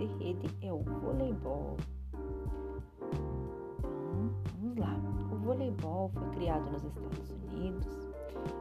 [0.00, 1.76] de rede é o voleibol.
[4.08, 4.96] Então, vamos lá.
[5.30, 7.86] O voleibol foi criado nos Estados Unidos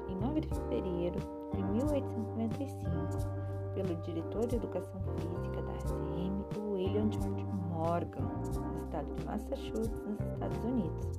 [0.09, 1.19] em 9 de fevereiro
[1.55, 3.39] de 1895
[3.73, 10.19] pelo diretor de educação física da ACM, William George Morgan, no estado de Massachusetts, nos
[10.19, 11.17] Estados Unidos,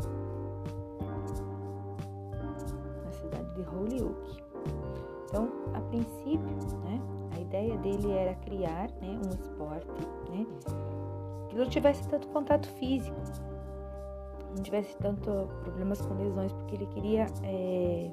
[3.05, 4.50] na cidade de Holyoke.
[5.31, 7.01] Então, a princípio, né,
[7.37, 9.87] a ideia dele era criar né, um esporte
[10.29, 10.45] né,
[11.49, 13.17] que não tivesse tanto contato físico,
[14.57, 18.11] não tivesse tanto problemas com lesões, porque ele queria é,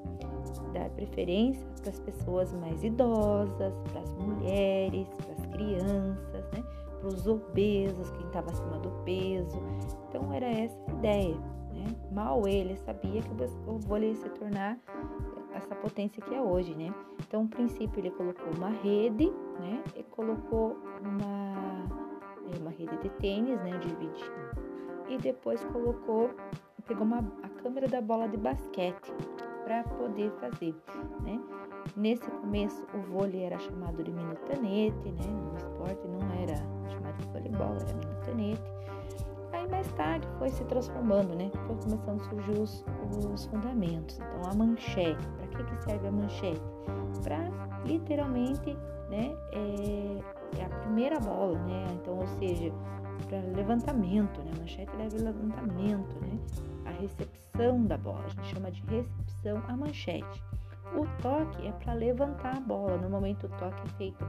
[0.73, 6.63] dar preferência para as pessoas mais idosas, para as mulheres, para as crianças, né?
[6.99, 9.59] para os obesos, quem estava acima do peso.
[10.07, 11.35] Então era essa a ideia.
[11.73, 11.95] Né?
[12.11, 13.31] Mal ele sabia que
[13.67, 14.77] o vôlei ia se tornar
[15.57, 16.93] essa potência que é hoje, né?
[17.19, 19.83] Então, no princípio, ele colocou uma rede, né?
[19.95, 21.83] E colocou uma,
[22.53, 23.77] é, uma rede de tênis, né?
[23.79, 24.67] Dividindo.
[25.09, 26.29] E depois colocou,
[26.85, 29.11] pegou uma, a câmera da bola de basquete
[29.63, 30.75] para poder fazer,
[31.21, 31.41] né?
[31.95, 35.27] Nesse começo, o vôlei era chamado de minutanete, né?
[35.27, 36.55] No esporte não era
[36.89, 38.77] chamado de voleibol, era minutanete.
[39.69, 41.51] Mais tarde foi se transformando, né?
[41.65, 42.85] Foi começando a surgir os,
[43.31, 44.17] os fundamentos.
[44.17, 46.61] Então a manchete, para que, que serve a manchete?
[47.23, 47.49] Para
[47.85, 48.77] literalmente,
[49.09, 49.35] né?
[49.51, 51.85] É, é, a primeira bola, né?
[51.93, 52.71] Então, ou seja,
[53.27, 54.51] para levantamento, né?
[54.55, 56.39] A manchete leva levantamento, né?
[56.85, 60.43] A recepção da bola, a gente chama de recepção a manchete.
[60.95, 62.97] O toque é para levantar a bola.
[62.97, 64.25] Normalmente o toque é feito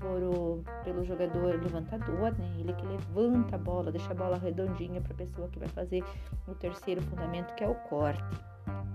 [0.00, 2.54] por pelo jogador levantador, né?
[2.58, 6.02] Ele que levanta a bola, deixa a bola redondinha para a pessoa que vai fazer
[6.48, 8.22] o terceiro fundamento, que é o corte,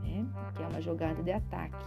[0.03, 0.25] né?
[0.55, 1.85] Que é uma jogada de ataque.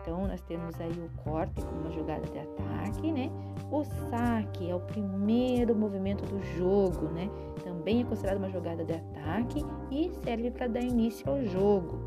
[0.00, 3.30] Então, nós temos aí o corte como uma jogada de ataque, né?
[3.70, 7.28] O saque é o primeiro movimento do jogo, né?
[7.62, 11.98] Também é considerado uma jogada de ataque e serve para dar início ao jogo,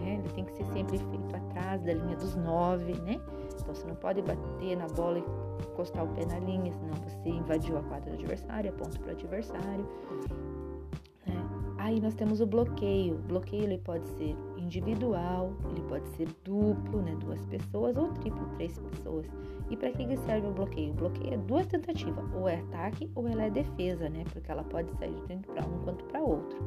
[0.00, 0.14] né?
[0.14, 3.20] Ele tem que ser sempre feito atrás da linha dos nove, né?
[3.74, 7.76] Você não pode bater na bola e encostar o pé na linha, senão você invadiu
[7.76, 9.88] a quadra do adversário, ponto para o adversário.
[11.26, 11.48] Né?
[11.78, 13.16] Aí nós temos o bloqueio.
[13.16, 18.46] O bloqueio ele pode ser individual, ele pode ser duplo, né, duas pessoas, ou triplo,
[18.56, 19.26] três pessoas.
[19.70, 20.92] E para que serve o bloqueio?
[20.92, 24.64] O bloqueio é duas tentativas, ou é ataque ou ela é defesa, né, porque ela
[24.64, 26.58] pode sair de dentro para um quanto para outro.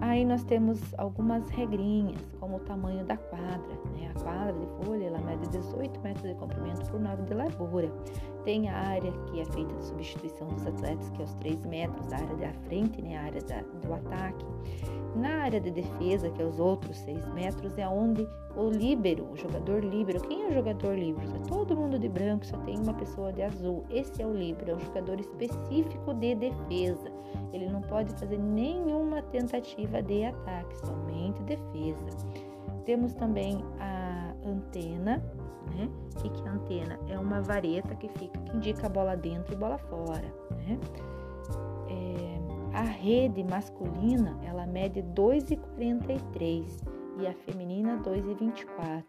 [0.00, 3.74] Aí nós temos algumas regrinhas, como o tamanho da quadra.
[3.92, 4.10] Né?
[4.14, 7.92] A quadra de folha ela mede 18 metros de comprimento por 9 de largura.
[8.44, 12.12] Tem a área que é feita de substituição dos atletas, que é os 3 metros,
[12.12, 13.16] a área da frente, né?
[13.16, 14.46] a área da, do ataque.
[15.16, 19.36] Na área de defesa, que é os outros 6 metros, é onde o líbero, o
[19.36, 21.28] jogador líbero, quem é o jogador líbero?
[21.36, 23.84] É todo mundo de branco, só tem uma pessoa de azul.
[23.90, 27.19] Esse é o líbero, é um jogador específico de defesa.
[27.52, 32.16] Ele não pode fazer nenhuma tentativa de ataque, somente defesa.
[32.84, 35.22] Temos também a antena,
[35.74, 35.88] né?
[36.16, 36.98] O que é a antena?
[37.08, 40.78] É uma vareta que fica, que indica a bola dentro e bola fora, né?
[41.88, 49.04] É, a rede masculina, ela mede 2,43 e a feminina 2,24.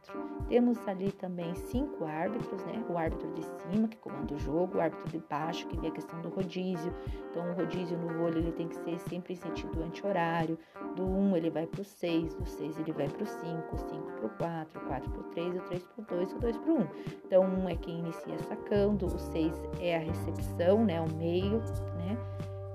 [0.49, 2.83] Temos ali também cinco árbitros, né?
[2.89, 5.91] O árbitro de cima, que comanda o jogo, o árbitro de baixo, que vê a
[5.91, 6.93] questão do rodízio.
[7.29, 10.57] Então, o rodízio no vôlei ele tem que ser sempre em sentido anti-horário.
[10.95, 14.11] Do 1 ele vai para o 6, do 6 ele vai para o 5, 5
[14.11, 16.71] para o 4, 4 para o 3, o 3 para o 2, o 2 para
[16.71, 16.87] o 1.
[17.25, 20.99] Então, 1 é quem inicia sacando, o 6 é a recepção, né?
[20.99, 21.59] O meio,
[21.97, 22.17] né?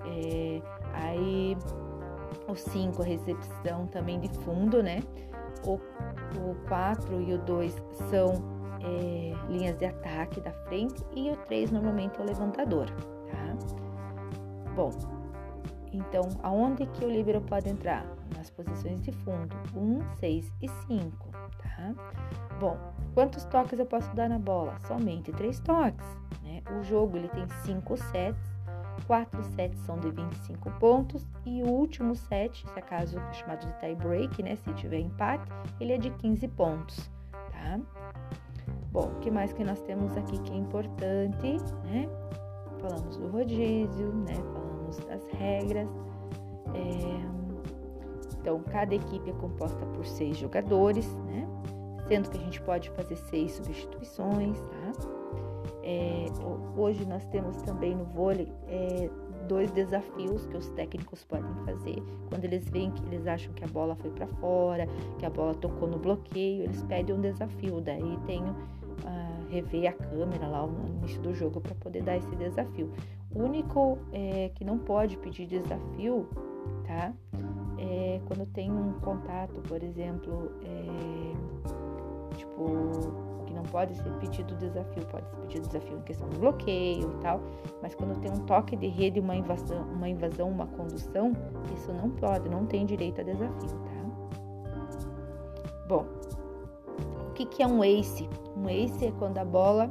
[0.07, 0.63] É,
[0.95, 1.57] aí
[2.49, 5.03] o 5 a recepção também de fundo, né?
[5.65, 5.79] O,
[6.69, 7.75] 4 e o 2
[8.11, 8.35] são
[8.81, 14.73] é, linhas de ataque da frente e o 3 normalmente é o levantador, tá?
[14.75, 14.91] Bom,
[15.93, 18.07] então aonde que o líbero pode entrar?
[18.37, 21.31] Nas posições de fundo, 1, 6 e 5,
[21.63, 21.95] tá?
[22.61, 22.77] Bom,
[23.15, 24.79] quantos toques eu posso dar na bola?
[24.87, 26.07] Somente 3 toques,
[26.43, 26.63] né?
[26.79, 28.56] O jogo ele tem 5 sets
[29.07, 33.73] Quatro sets são de 25 pontos e o último set, se acaso é chamado de
[33.81, 35.51] tie break, né, se tiver empate,
[35.81, 37.11] ele é de 15 pontos,
[37.51, 37.79] tá?
[38.91, 42.09] Bom, o que mais que nós temos aqui que é importante, né?
[42.81, 44.35] Falamos do rodízio, né?
[44.35, 45.89] Falamos das regras.
[46.75, 47.37] É...
[48.41, 51.47] Então, cada equipe é composta por seis jogadores, né?
[52.09, 54.93] Sendo que a gente pode fazer seis substituições, tá?
[55.89, 56.27] É,
[56.77, 59.09] hoje nós temos também no vôlei é,
[59.47, 62.03] dois desafios que os técnicos podem fazer.
[62.29, 65.55] Quando eles veem que eles acham que a bola foi para fora, que a bola
[65.55, 67.81] tocou no bloqueio, eles pedem um desafio.
[67.81, 72.35] Daí tenho uh, rever a câmera lá no início do jogo para poder dar esse
[72.35, 72.91] desafio.
[73.33, 76.29] O único é, que não pode pedir desafio,
[76.85, 77.15] tá?
[77.79, 85.29] é, quando tem um contato, por exemplo, é, tipo não pode ser pedido desafio, pode
[85.29, 87.41] ser pedido desafio em questão de bloqueio e tal,
[87.83, 91.33] mas quando tem um toque de rede, uma invasão, uma invasão, uma condução,
[91.75, 93.97] isso não pode, não tem direito a desafio, tá?
[95.89, 96.07] Bom,
[97.29, 98.29] o que, que é um ace?
[98.57, 99.91] Um ace é quando a bola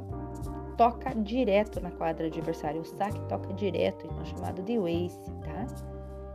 [0.76, 5.66] toca direto na quadra adversária, o saque toca direto, é chamado de ace, tá?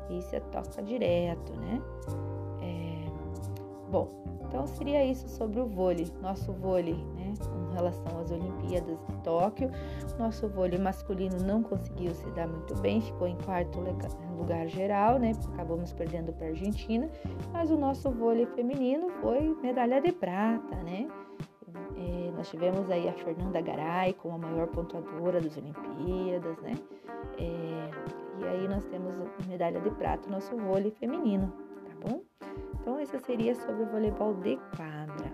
[0.09, 1.81] Ace é toca direto, né?
[3.91, 4.07] Bom,
[4.47, 7.33] então seria isso sobre o vôlei, nosso vôlei, né,
[7.69, 9.69] em relação às Olimpíadas de Tóquio.
[10.17, 13.81] Nosso vôlei masculino não conseguiu se dar muito bem, ficou em quarto
[14.37, 17.09] lugar geral, né, acabamos perdendo para a Argentina,
[17.51, 21.09] mas o nosso vôlei feminino foi medalha de prata, né.
[21.97, 26.73] É, nós tivemos aí a Fernanda Garay como a maior pontuadora das Olimpíadas, né?
[27.37, 29.13] É, e aí nós temos
[29.47, 31.51] medalha de prata no nosso vôlei feminino,
[31.85, 32.30] tá bom?
[32.81, 35.31] Então, essa seria sobre o voleibol de quadra.